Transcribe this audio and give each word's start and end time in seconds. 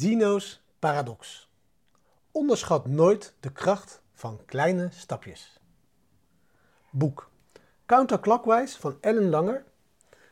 Zeno's 0.00 0.62
paradox. 0.78 1.50
Onderschat 2.30 2.86
nooit 2.86 3.34
de 3.40 3.52
kracht 3.52 4.02
van 4.12 4.40
kleine 4.46 4.88
stapjes. 4.92 5.60
Boek 6.90 7.30
Counterclockwise 7.86 8.80
van 8.80 8.96
Ellen 9.00 9.28
Langer. 9.28 9.64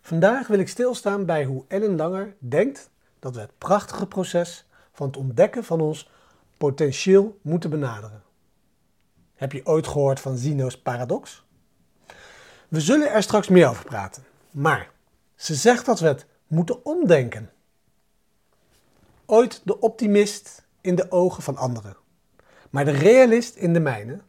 Vandaag 0.00 0.46
wil 0.46 0.58
ik 0.58 0.68
stilstaan 0.68 1.24
bij 1.24 1.44
hoe 1.44 1.64
Ellen 1.68 1.96
Langer 1.96 2.36
denkt 2.38 2.90
dat 3.18 3.34
we 3.34 3.40
het 3.40 3.58
prachtige 3.58 4.06
proces 4.06 4.66
van 4.92 5.06
het 5.06 5.16
ontdekken 5.16 5.64
van 5.64 5.80
ons 5.80 6.10
potentieel 6.58 7.38
moeten 7.42 7.70
benaderen. 7.70 8.22
Heb 9.34 9.52
je 9.52 9.66
ooit 9.66 9.86
gehoord 9.86 10.20
van 10.20 10.36
Zeno's 10.36 10.78
paradox? 10.78 11.44
We 12.68 12.80
zullen 12.80 13.10
er 13.10 13.22
straks 13.22 13.48
meer 13.48 13.68
over 13.68 13.84
praten, 13.84 14.24
maar 14.50 14.90
ze 15.34 15.54
zegt 15.54 15.86
dat 15.86 16.00
we 16.00 16.06
het 16.06 16.26
moeten 16.46 16.84
omdenken 16.84 17.52
ooit 19.34 19.60
de 19.64 19.80
optimist 19.80 20.64
in 20.80 20.94
de 20.94 21.10
ogen 21.10 21.42
van 21.42 21.56
anderen, 21.56 21.96
maar 22.70 22.84
de 22.84 22.90
realist 22.90 23.56
in 23.56 23.72
de 23.72 23.80
mijne, 23.80 24.20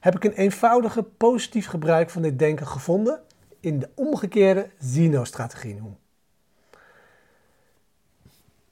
heb 0.00 0.14
ik 0.14 0.24
een 0.24 0.32
eenvoudige 0.32 1.02
positief 1.02 1.66
gebruik 1.66 2.10
van 2.10 2.22
dit 2.22 2.38
denken 2.38 2.66
gevonden 2.66 3.22
in 3.60 3.78
de 3.78 3.88
omgekeerde 3.94 4.70
Zeno-strategie 4.78 5.74
noem. 5.74 5.96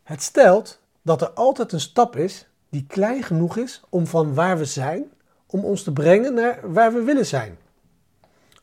Het 0.03 0.23
stelt 0.23 0.81
dat 1.03 1.23
er 1.23 1.31
altijd 1.31 1.73
een 1.73 1.81
stap 1.81 2.17
is 2.17 2.49
die 2.69 2.87
klein 2.87 3.23
genoeg 3.23 3.57
is 3.57 3.83
om 3.89 4.07
van 4.07 4.35
waar 4.35 4.59
we 4.59 4.65
zijn, 4.65 5.11
om 5.47 5.65
ons 5.65 5.83
te 5.83 5.93
brengen 5.93 6.35
naar 6.35 6.73
waar 6.73 6.93
we 6.93 7.03
willen 7.03 7.27
zijn. 7.27 7.59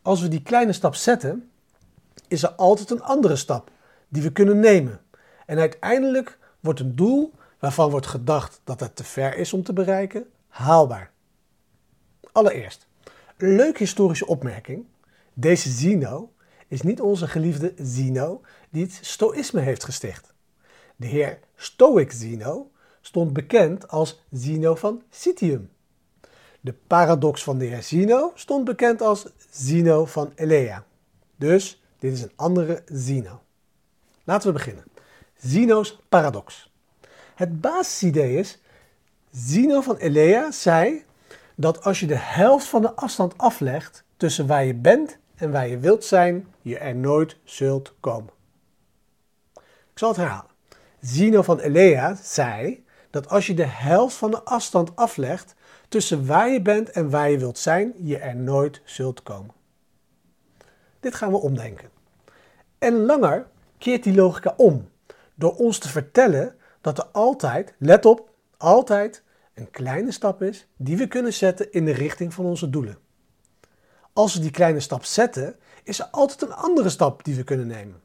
Als 0.02 0.22
we 0.22 0.28
die 0.28 0.42
kleine 0.42 0.74
stap 0.74 0.96
zetten, 0.96 1.52
is 2.28 2.44
er 2.44 2.52
altijd 2.52 2.90
een 2.90 3.04
andere 3.04 3.36
stap 3.36 3.72
die 4.08 4.22
we 4.22 4.32
kunnen 4.32 4.60
nemen. 4.60 5.02
En 5.46 5.60
uiteindelijk 5.60 6.39
wordt 6.60 6.80
een 6.80 6.96
doel 6.96 7.34
waarvan 7.60 7.90
wordt 7.90 8.08
gedacht 8.08 8.62
dat 8.64 8.80
het 8.80 8.96
te 8.96 9.04
ver 9.04 9.38
is 9.38 9.54
om 9.54 9.64
te 9.64 9.74
bereiken, 9.74 10.30
haalbaar. 10.48 11.12
Allereerst, 12.32 12.88
een 13.38 13.56
leuke 13.56 13.78
historische 13.78 14.28
opmerking. 14.28 14.86
Deze 15.34 15.70
Zeno 15.70 16.32
is 16.68 16.82
niet 16.82 17.02
onze 17.02 17.28
geliefde 17.28 17.74
Zeno 17.78 18.42
die 18.70 18.84
het 18.84 19.00
Stoïsme 19.02 19.60
heeft 19.60 19.84
gesticht. 19.84 20.34
De 20.96 21.08
heer 21.08 21.40
Stoic 21.56 22.12
Zeno 22.12 22.72
stond 23.02 23.34
bekend 23.34 23.88
als 23.88 24.22
Zeno 24.32 24.76
van 24.76 25.02
Citium. 25.10 25.70
De 26.62 26.74
paradox 26.74 27.44
van 27.44 27.58
de 27.58 27.66
heer 27.66 27.84
Zeno 27.84 28.32
stond 28.36 28.66
bekend 28.66 29.02
als 29.02 29.28
Zeno 29.50 30.06
van 30.06 30.32
Elea. 30.36 30.86
Dus 31.36 31.84
dit 32.00 32.14
is 32.14 32.22
een 32.22 32.32
andere 32.36 32.84
Zeno. 32.86 33.42
Laten 34.24 34.48
we 34.48 34.54
beginnen. 34.54 34.84
Zeno's 35.42 36.00
paradox. 36.10 36.72
Het 37.36 37.62
basisidee 37.62 38.38
is, 38.38 38.60
Zeno 39.32 39.82
van 39.82 39.96
Elea 39.96 40.52
zei 40.52 41.06
dat 41.56 41.84
als 41.84 42.00
je 42.00 42.06
de 42.06 42.18
helft 42.18 42.66
van 42.66 42.82
de 42.82 42.94
afstand 42.94 43.38
aflegt 43.38 44.04
tussen 44.18 44.48
waar 44.48 44.66
je 44.66 44.74
bent 44.74 45.18
en 45.36 45.52
waar 45.52 45.68
je 45.68 45.78
wilt 45.78 46.04
zijn, 46.04 46.48
je 46.62 46.78
er 46.78 46.96
nooit 46.96 47.38
zult 47.44 47.94
komen. 48.00 48.34
Ik 49.92 50.00
zal 50.00 50.08
het 50.08 50.18
herhalen. 50.18 50.52
Zeno 51.00 51.42
van 51.42 51.60
Elea 51.60 52.16
zei 52.22 52.86
dat 53.10 53.30
als 53.30 53.48
je 53.48 53.54
de 53.54 53.66
helft 53.66 54.16
van 54.16 54.32
de 54.32 54.44
afstand 54.44 54.96
aflegt 54.96 55.56
tussen 55.90 56.26
waar 56.26 56.50
je 56.50 56.62
bent 56.62 56.90
en 56.90 57.10
waar 57.10 57.30
je 57.30 57.38
wilt 57.38 57.58
zijn, 57.58 57.94
je 57.98 58.18
er 58.18 58.36
nooit 58.36 58.82
zult 58.84 59.24
komen. 59.24 59.54
Dit 61.00 61.16
gaan 61.16 61.32
we 61.32 61.38
omdenken. 61.38 61.90
En 62.78 63.06
langer 63.06 63.48
keert 63.78 64.04
die 64.04 64.16
logica 64.16 64.54
om 64.58 64.90
door 65.40 65.56
ons 65.56 65.78
te 65.78 65.90
vertellen 65.90 66.56
dat 66.82 66.98
er 66.98 67.06
altijd, 67.06 67.74
let 67.78 68.06
op, 68.06 68.30
altijd 68.58 69.24
een 69.54 69.72
kleine 69.72 70.12
stap 70.12 70.42
is 70.42 70.68
die 70.78 70.98
we 70.98 71.08
kunnen 71.08 71.34
zetten 71.34 71.72
in 71.72 71.86
de 71.86 71.92
richting 71.92 72.34
van 72.34 72.46
onze 72.46 72.70
doelen. 72.70 72.98
Als 74.14 74.34
we 74.34 74.40
die 74.40 74.52
kleine 74.52 74.80
stap 74.80 75.04
zetten, 75.04 75.56
is 75.84 76.00
er 76.00 76.08
altijd 76.12 76.42
een 76.42 76.54
andere 76.54 76.90
stap 76.90 77.24
die 77.24 77.36
we 77.36 77.44
kunnen 77.44 77.68
nemen. 77.68 78.02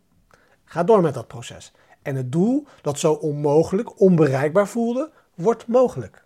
Ga 0.64 0.84
door 0.84 1.00
met 1.00 1.14
dat 1.14 1.26
proces. 1.26 1.72
En 2.02 2.16
het 2.16 2.32
doel 2.32 2.66
dat 2.82 2.98
zo 2.98 3.12
onmogelijk, 3.12 4.00
onbereikbaar 4.00 4.68
voelde, 4.68 5.10
wordt 5.34 5.66
mogelijk. 5.66 6.24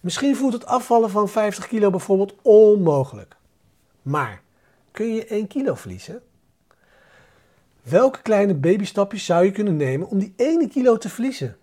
Misschien 0.00 0.36
voelt 0.36 0.52
het 0.52 0.66
afvallen 0.66 1.10
van 1.10 1.28
50 1.28 1.66
kilo 1.66 1.90
bijvoorbeeld 1.90 2.34
onmogelijk. 2.42 3.36
Maar 4.02 4.42
kun 4.90 5.14
je 5.14 5.26
1 5.26 5.46
kilo 5.46 5.74
verliezen? 5.74 6.22
Welke 7.88 8.22
kleine 8.22 8.54
babystapjes 8.54 9.24
zou 9.24 9.44
je 9.44 9.50
kunnen 9.50 9.76
nemen 9.76 10.08
om 10.08 10.18
die 10.18 10.32
ene 10.36 10.68
kilo 10.68 10.96
te 10.96 11.08
verliezen? 11.08 11.56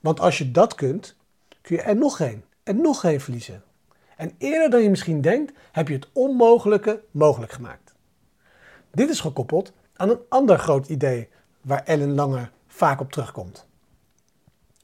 Want 0.00 0.20
als 0.20 0.38
je 0.38 0.50
dat 0.50 0.74
kunt, 0.74 1.16
kun 1.60 1.76
je 1.76 1.82
er 1.82 1.96
nog 1.96 2.16
geen 2.16 2.44
en 2.62 2.80
nog 2.80 3.00
geen 3.00 3.20
verliezen. 3.20 3.62
En 4.16 4.32
eerder 4.38 4.70
dan 4.70 4.82
je 4.82 4.90
misschien 4.90 5.20
denkt, 5.20 5.52
heb 5.72 5.88
je 5.88 5.94
het 5.94 6.08
onmogelijke 6.12 7.02
mogelijk 7.10 7.52
gemaakt. 7.52 7.94
Dit 8.90 9.10
is 9.10 9.20
gekoppeld 9.20 9.72
aan 9.96 10.10
een 10.10 10.20
ander 10.28 10.58
groot 10.58 10.88
idee 10.88 11.28
waar 11.60 11.82
Ellen 11.84 12.14
Langer 12.14 12.50
vaak 12.66 13.00
op 13.00 13.12
terugkomt. 13.12 13.66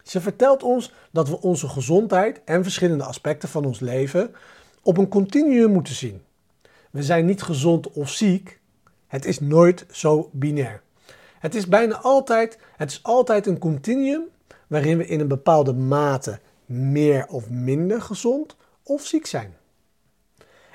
Ze 0.03 0.21
vertelt 0.21 0.63
ons 0.63 0.93
dat 1.11 1.29
we 1.29 1.41
onze 1.41 1.69
gezondheid 1.69 2.41
en 2.45 2.63
verschillende 2.63 3.05
aspecten 3.05 3.49
van 3.49 3.65
ons 3.65 3.81
leven 3.81 4.35
op 4.83 4.99
een 4.99 5.09
continuum 5.09 5.73
moeten 5.73 5.95
zien. 5.95 6.23
We 6.91 7.03
zijn 7.03 7.27
niet 7.27 7.43
gezond 7.43 7.93
of 7.93 8.11
ziek, 8.11 8.61
het 9.09 9.25
is 9.25 9.41
nooit 9.41 9.87
zo 9.91 10.31
binair. 10.33 10.83
Het 11.39 11.55
is 11.55 11.67
bijna 11.67 11.97
altijd, 11.97 12.59
het 12.77 12.91
is 12.91 13.03
altijd 13.03 13.47
een 13.47 13.59
continuum 13.59 14.25
waarin 14.67 14.99
we 14.99 15.07
in 15.07 15.21
een 15.21 15.29
bepaalde 15.29 15.73
mate 15.73 16.41
meer 16.67 17.27
of 17.27 17.51
minder 17.51 18.03
gezond 18.03 18.57
of 18.83 19.07
ziek 19.07 19.27
zijn. 19.27 19.57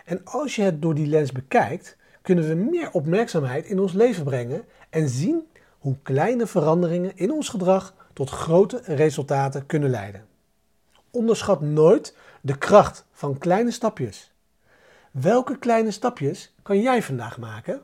En 0.05 0.21
als 0.23 0.55
je 0.55 0.61
het 0.61 0.81
door 0.81 0.93
die 0.93 1.07
lens 1.07 1.31
bekijkt, 1.31 1.97
kunnen 2.21 2.47
we 2.47 2.53
meer 2.55 2.91
opmerkzaamheid 2.91 3.65
in 3.65 3.79
ons 3.79 3.93
leven 3.93 4.23
brengen 4.23 4.65
en 4.89 5.09
zien 5.09 5.47
hoe 5.79 5.95
kleine 6.03 6.47
veranderingen 6.47 7.11
in 7.15 7.31
ons 7.31 7.49
gedrag 7.49 7.93
tot 8.13 8.29
grote 8.29 8.81
resultaten 8.85 9.65
kunnen 9.65 9.89
leiden. 9.89 10.25
Onderschat 11.11 11.61
nooit 11.61 12.17
de 12.41 12.57
kracht 12.57 13.05
van 13.11 13.37
kleine 13.37 13.71
stapjes. 13.71 14.31
Welke 15.11 15.57
kleine 15.57 15.91
stapjes 15.91 16.53
kan 16.61 16.81
jij 16.81 17.03
vandaag 17.03 17.37
maken? 17.37 17.81